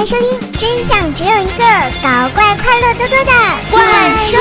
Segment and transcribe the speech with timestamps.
[0.00, 1.64] 迎收听，真相只有一个，
[2.02, 3.32] 搞怪快乐多多的
[3.70, 3.80] 怪
[4.24, 4.38] 兽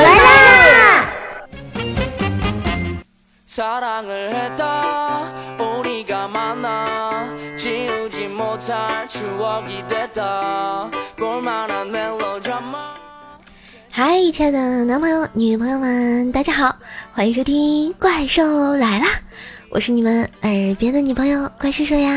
[0.00, 1.04] 来啦！
[13.90, 16.74] 嗨，亲爱的男朋友、女朋友们，大家好，
[17.12, 19.04] 欢迎收听《怪兽来啦》，
[19.68, 22.10] 我是你们耳边的女朋友怪兽兽呀。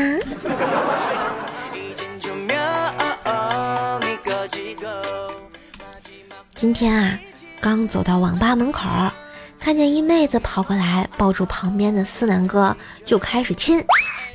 [6.56, 7.18] 今天啊，
[7.60, 8.88] 刚走到网吧门口，
[9.60, 12.74] 看见一妹子跑过来，抱住旁边的思南哥
[13.04, 13.84] 就开始亲，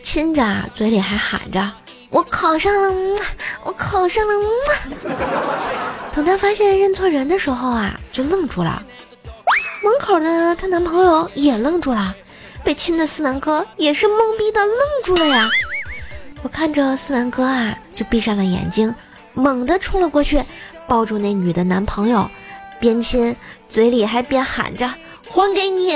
[0.04, 0.46] 亲着
[0.76, 1.74] 嘴里还喊着
[2.12, 2.94] ：“我考上了，
[3.64, 4.34] 我考上了。”
[6.14, 8.84] 等她发现认错人的时候啊，就愣住了。
[9.84, 12.16] 门口的她男朋友也愣住了，
[12.64, 15.50] 被亲的思南哥也是懵逼的愣住了呀。
[16.44, 18.94] 我看着思南哥啊，就闭上了眼睛，
[19.34, 20.40] 猛地冲了过去。
[20.92, 22.30] 抱住那女的男朋友，
[22.78, 23.34] 边亲
[23.70, 24.86] 嘴里还边喊着
[25.32, 25.94] ：“还给你，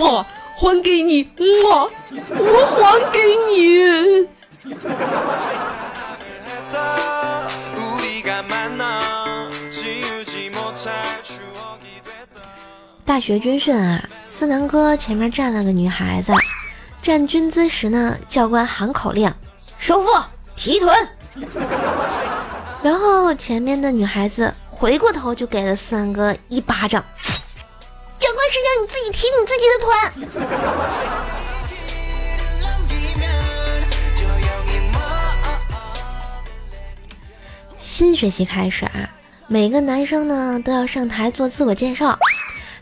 [0.00, 0.24] 我
[0.56, 1.90] 还给你，我
[2.30, 4.26] 我还给你。”
[13.04, 16.32] 大学军训啊，思南哥前面站了个女孩子，
[17.02, 19.30] 站军姿时呢，教官喊口令
[19.76, 20.08] ：“收腹，
[20.56, 20.96] 提臀。”
[22.82, 27.04] 然后前面的女孩子回过头就给了思南哥一巴掌。
[28.18, 29.88] 教官是让你自己提你自己的臀。
[37.78, 39.10] 新学期开始啊，
[39.48, 42.18] 每个男生呢都要上台做自我介绍。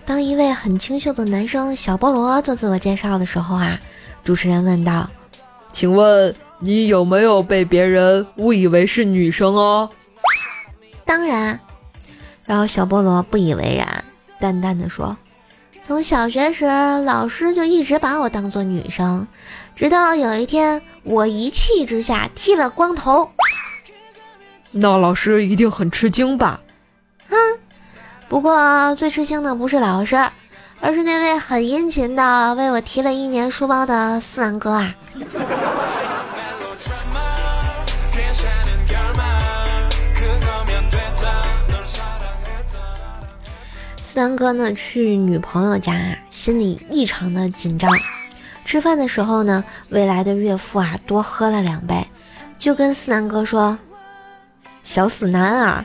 [0.04, 3.80] 当一位很清秀的男生小菠萝做自我介绍的时候啊，
[4.22, 5.08] 主持人问道
[5.72, 9.90] ：“请问？”你有没有被别人误以为是女生哦？
[11.04, 11.58] 当然。
[12.46, 14.04] 然后小菠萝不以为然，
[14.38, 15.16] 淡淡的说
[15.82, 16.64] ：“从小学时，
[17.04, 19.26] 老师就一直把我当做女生，
[19.74, 23.28] 直到有一天，我一气之下剃了光头。
[24.70, 26.60] 那老师一定很吃惊吧？”
[27.28, 27.36] 哼，
[28.28, 30.16] 不过最吃惊的不是老师，
[30.80, 34.94] 而是那位很殷勤的为我提了一年书包的四南哥啊。
[44.16, 47.92] 三哥呢去女朋友家啊，心里异常的紧张。
[48.64, 52.02] 吃饭的时候呢，未来的岳父啊多喝了两杯，
[52.56, 53.78] 就跟思南哥说
[54.82, 55.84] ：“小死男啊，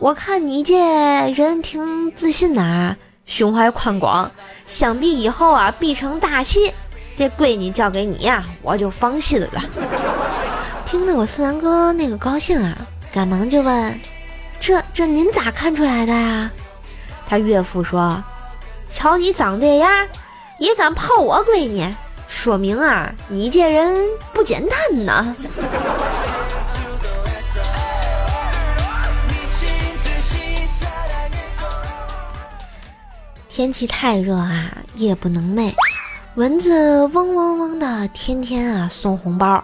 [0.00, 2.96] 我看你这人挺自信的啊，
[3.26, 4.28] 胸怀宽广，
[4.66, 6.74] 想必以后啊必成大器。
[7.14, 9.48] 这闺女交给你呀，我就放心了。”
[10.84, 12.76] 听得我思南哥那个高兴啊，
[13.12, 14.00] 赶忙就问
[14.58, 16.50] ：“这这您咋看出来的呀？”
[17.28, 18.24] 他岳父说
[18.88, 20.08] ：“瞧你长这样，
[20.58, 21.94] 也敢泡我闺女，
[22.26, 25.36] 说明啊，你这人不简单呐。
[33.46, 35.74] ”天气太热啊，夜不能寐，
[36.36, 39.62] 蚊子嗡嗡嗡的，天天啊送红包。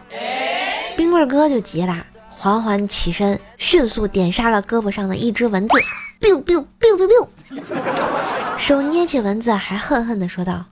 [0.98, 5.78] 冰棍哥就急了，缓缓起身，迅速点杀了胳膊上的一只蚊子。
[6.20, 7.28] Biu biu biu biu biu，
[8.56, 10.64] 手捏起蚊子，还恨恨地说道：“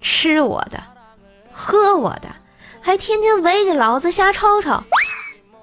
[0.00, 0.78] 吃我的，
[1.52, 2.28] 喝我的，
[2.80, 4.84] 还天天围着老子瞎吵吵。”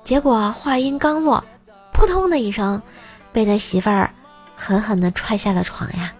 [0.03, 1.43] 结果话音刚落，
[1.93, 2.81] 扑通的一声，
[3.31, 4.11] 被他媳妇儿
[4.55, 6.13] 狠狠地踹下了床呀！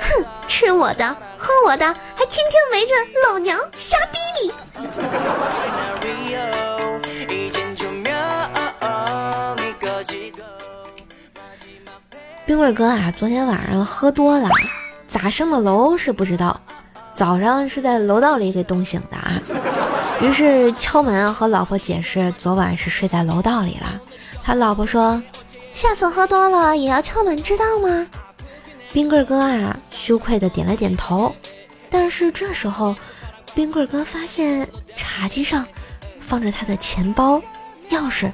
[0.00, 2.94] 哼，吃我的，喝我的，还天天围着
[3.28, 4.52] 老娘瞎逼逼。
[12.48, 14.48] 冰棍哥啊，昨天晚上喝多了，
[15.06, 16.58] 咋上的楼是不知道，
[17.14, 19.38] 早上是在楼道里给冻醒的啊。
[20.22, 24.00] 于是敲门和老婆解释，昨晚是睡在楼道里了。
[24.42, 25.22] 他老婆说，
[25.74, 28.06] 下次喝多了也要敲门，知道吗？
[28.94, 31.30] 冰棍哥啊，羞愧的点了点头。
[31.90, 32.96] 但是这时候，
[33.54, 35.66] 冰棍哥发现茶几上
[36.18, 37.42] 放着他的钱包、
[37.90, 38.32] 钥匙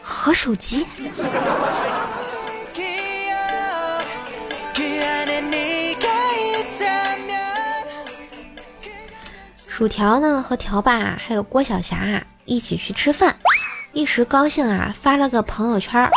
[0.00, 0.86] 和手机。
[9.76, 13.34] 薯条呢和条爸还有郭晓霞啊一起去吃饭，
[13.92, 16.08] 一时高兴啊发了个朋友圈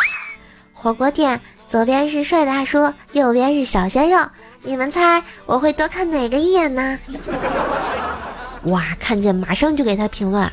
[0.72, 4.24] 火锅店左边是帅大叔，右边是小鲜肉，
[4.62, 7.00] 你们猜我会多看哪个一眼呢？
[8.66, 10.52] 哇，看见马上就给他评论，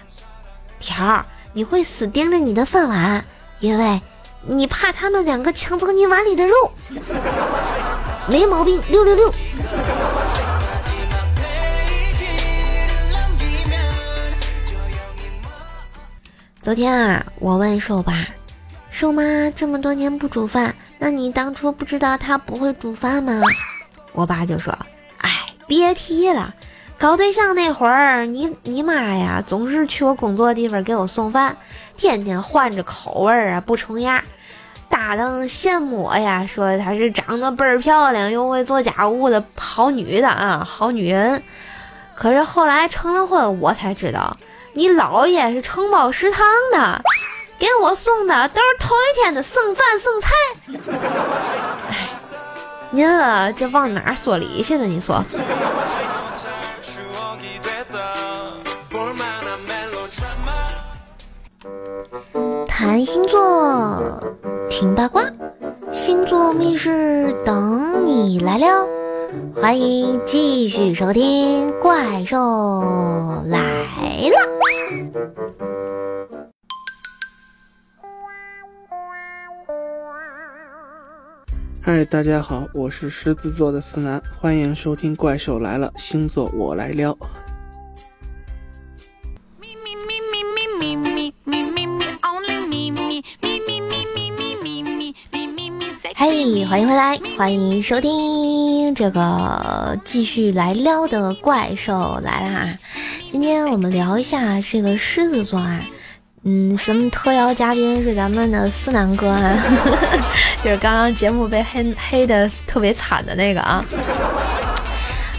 [0.81, 3.23] 条儿你会死盯着你的饭碗，
[3.61, 4.01] 因为
[4.47, 6.55] 你怕他们两个抢走你碗里的肉。
[8.31, 9.31] 没毛病，六六六。
[16.65, 18.15] 昨天啊，我问瘦爸，
[18.89, 19.23] 瘦妈
[19.55, 23.43] 这么多年不煮饭，那你当初不知道她不会煮饭吗？
[24.13, 24.75] 我爸就说
[25.21, 25.31] ：“哎，
[25.67, 26.55] 别提了，
[26.97, 31.55] 搞对象那会儿，你你妈呀，总是去我工作地方给我送饭，
[31.99, 34.25] 天天换着口味儿啊，不重样。
[34.89, 41.43] 搭档羡慕我呀，说她是长得倍儿漂亮又会做家务的好女的啊，好女人。
[42.15, 44.35] 可是后来成了婚，我才知道。”
[44.77, 47.01] 你姥爷是承包食堂的，
[47.59, 50.31] 给我送的都是头一天的剩饭剩菜。
[51.89, 52.09] 哎，
[52.91, 54.85] 您了这往哪说理去呢？
[54.85, 55.25] 你说？
[62.67, 64.21] 谈星座，
[64.69, 65.23] 听八卦，
[65.93, 68.89] 星座密室等你来了。
[69.55, 72.37] 欢迎继续收听《怪兽
[73.47, 74.37] 来了》。
[81.87, 87.15] 嗨，大家好，我是狮子座的思南，欢迎收听《怪兽来了》，星座我来撩。
[96.17, 102.79] 嘿，欢迎回来，欢迎收听这个继续来撩的怪兽来啦！
[103.29, 105.83] 今天我们聊一下这个狮子座啊，
[106.47, 109.57] 嗯，什么特邀嘉宾是咱们的思南哥啊，
[110.63, 113.83] 就是刚刚节目被黑黑的特别惨的那个啊。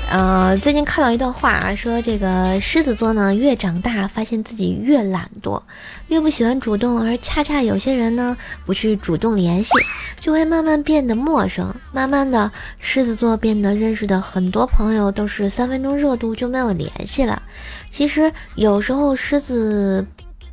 [0.09, 5.61] 呃，最近看到一段话啊，说这个狮子座呢，越长大发现自己越懒惰，
[6.07, 8.35] 越不喜欢主动，而恰恰有些人呢，
[8.65, 9.71] 不去主动联系，
[10.19, 11.71] 就会慢慢变得陌生。
[11.91, 17.41] 慢慢的，狮子座变得认识的很多朋友都是三分钟热度就没有联系了。
[17.89, 20.05] 其实有时候狮子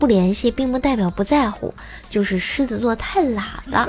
[0.02, 1.72] 不联系，并不代表不在乎，
[2.10, 3.88] 就是狮子座太懒了。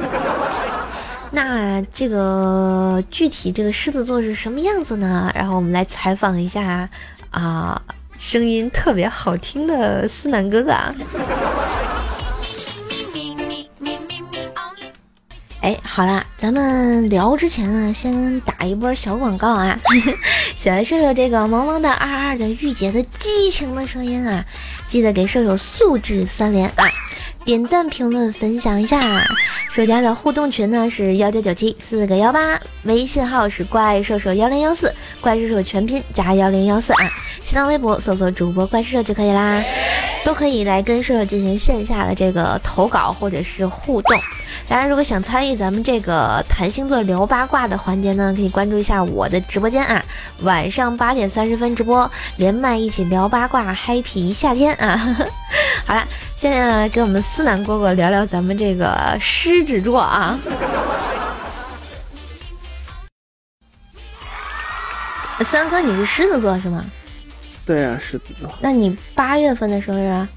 [1.33, 5.31] 那这个具体这个狮子座是什么样子呢？
[5.33, 6.87] 然后我们来采访一下
[7.31, 7.81] 啊，
[8.15, 10.71] 声音特别好听的思南哥哥。
[15.61, 19.79] 哎，好啦，咱们聊之前呢，先打一波小广告啊！
[20.57, 24.45] 先来说说这个萌萌的二二的御姐的激情的声音啊，
[24.93, 26.85] 记得给射手素质三连啊！
[27.45, 28.99] 点赞、评论、分享一下。
[29.69, 36.99] 社家的互动群呢是幺九九七四个幺八，微信号是怪兽兽幺零幺四，怪兽兽全拼加幺零幺四啊。
[37.43, 39.61] 新浪微博搜索主播怪兽就可以啦，
[40.23, 44.17] 都可以来跟射手进行线下的这个投稿或者是互动。
[44.69, 50.03] 大家如果想参与咱们这个谈星座聊八卦的环节呢，可以关注一下我的直播间啊，
[50.41, 54.95] 晚上八点三十分直播，连麦一起聊八卦，happy 夏天啊。
[55.85, 56.07] 好了。
[56.35, 60.37] 现在来跟我们思南哥哥聊聊咱们这个狮子座啊。
[65.45, 66.83] 三哥，你是狮子座是吗？
[67.65, 68.53] 对啊，狮子座。
[68.61, 70.27] 那你八月份的生日啊？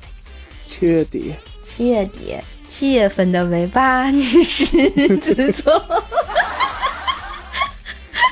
[0.68, 1.34] 七月底。
[1.62, 2.36] 七月底，
[2.68, 5.72] 七月份的尾巴，你是狮子座。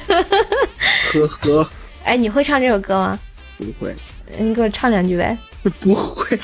[0.06, 1.68] 呵呵。
[2.04, 3.18] 哎，你会唱这首歌吗？
[3.58, 3.94] 不会。
[4.38, 5.36] 你给我唱两句呗。
[5.80, 6.38] 不会。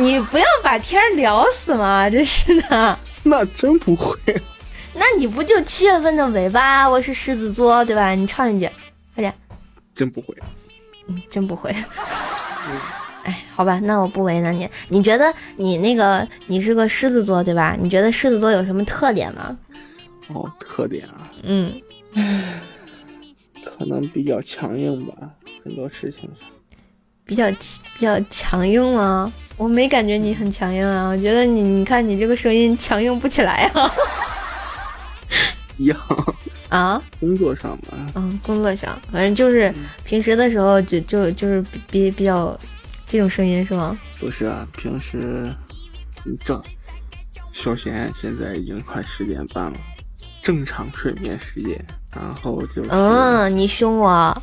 [0.00, 2.08] 你不要把天聊死嘛！
[2.10, 4.16] 真是的，那真不会。
[4.94, 6.88] 那你不就七月份的尾巴？
[6.88, 8.10] 我是狮子座，对吧？
[8.12, 8.68] 你唱一句，
[9.14, 9.32] 快点。
[9.94, 10.34] 真不会。
[11.06, 11.70] 嗯，真不会。
[13.24, 14.66] 哎，好吧，那我不为难你。
[14.88, 17.76] 你觉得你那个你是个狮子座，对吧？
[17.78, 19.56] 你觉得狮子座有什么特点吗？
[20.28, 21.30] 哦，特点啊。
[21.42, 21.78] 嗯。
[23.62, 25.12] 可能比较强硬吧，
[25.62, 26.48] 很多事情上。
[27.30, 29.32] 比较比较强硬吗？
[29.56, 33.88] 我没感觉你很强硬啊，我觉得你，你看你这个声音强硬不起来啊。
[35.78, 35.96] 一样
[36.68, 37.00] 啊？
[37.20, 37.96] 工作上吧。
[38.16, 39.72] 嗯，工作上，反正就是
[40.02, 42.58] 平时的时候就就就是比比较
[43.06, 43.96] 这种声音是吗？
[44.18, 45.54] 不是啊，平时
[46.44, 46.60] 这
[47.52, 49.78] 首先现在已经快十点半了，
[50.42, 51.80] 正常睡眠时间，
[52.12, 54.42] 然后就嗯，你凶我。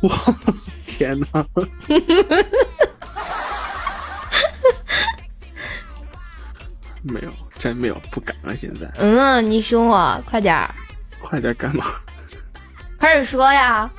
[0.00, 0.10] 我
[1.02, 1.26] 天哪！
[7.02, 8.56] 没有，真没有，不敢了。
[8.56, 10.72] 现在，嗯，你凶我，快点儿，
[11.20, 11.96] 快点干嘛？
[13.00, 13.90] 快点说呀！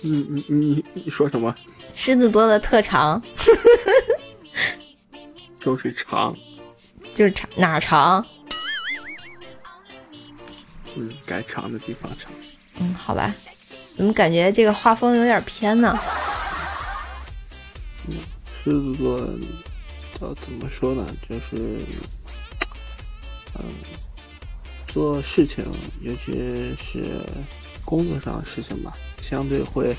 [0.00, 1.54] 你你你你说什么？
[1.92, 3.22] 狮子座的特长
[5.60, 6.34] 就是长，
[7.14, 8.24] 就是长哪儿长？
[10.96, 12.32] 嗯，该长的地方长。
[12.78, 13.34] 嗯，好吧，
[13.96, 15.98] 怎么感觉这个画风有点偏呢？
[18.62, 19.18] 狮子座，
[20.20, 21.06] 要怎么说呢？
[21.28, 21.78] 就是，
[23.58, 23.64] 嗯，
[24.88, 25.64] 做事情，
[26.00, 27.20] 尤其是
[27.84, 29.94] 工作上的事情吧，相对会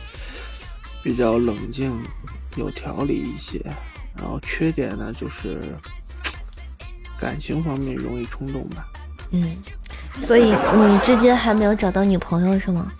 [1.03, 2.03] 比较冷静、
[2.55, 3.61] 有条理一些。
[4.17, 5.59] 然后缺点呢，就是
[7.19, 8.87] 感情方面容易冲动吧。
[9.31, 9.57] 嗯，
[10.21, 12.91] 所以你至今还没有找到女朋友是吗？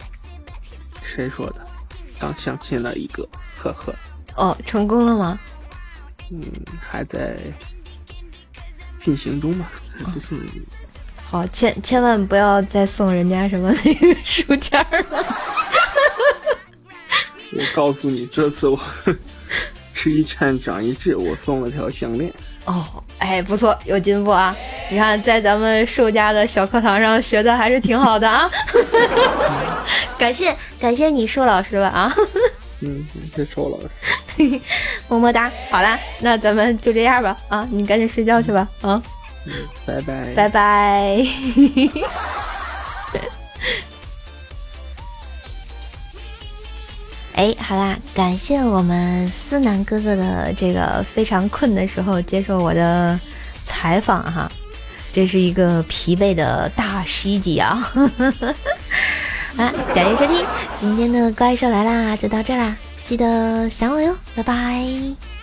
[1.04, 1.66] 谁说的？
[2.20, 3.94] 刚相亲了一个，呵呵。
[4.36, 5.40] 哦，成功了吗？
[6.32, 6.42] 嗯，
[6.80, 7.38] 还在
[9.00, 9.72] 进行中吧，
[10.14, 10.36] 就是
[11.24, 15.24] 好，千千万不要再送人家什么那个书签儿了。
[17.54, 18.80] 我告诉你，这次我
[19.94, 22.34] 吃一堑长一智，我送了条项链。
[22.66, 24.56] 哦，哎，不错，有进步啊！
[24.90, 28.50] 你看，在咱们寿家的小课堂上学的还是挺好的啊。
[30.18, 32.14] 感谢感谢你，寿老师吧啊！
[32.82, 34.62] 嗯，你是瘦老师。
[35.08, 35.52] 么么哒。
[35.72, 37.68] 好啦，那咱们就这样吧啊！
[37.72, 39.02] 你赶紧睡觉去吧啊！
[39.46, 39.54] 嗯，
[39.86, 40.34] 拜拜。
[40.36, 41.26] 拜拜。
[47.36, 53.20] 哎，好啦，感谢我们思南哥哥的这个非常困的时候接受我的
[53.66, 54.50] 采访哈，
[55.12, 57.76] 这是一个疲惫的大袭击啊！
[59.58, 60.46] 好啦，感谢收听
[60.78, 62.74] 今天的怪兽来啦，就到这啦，
[63.04, 65.35] 记得想我哟，拜拜。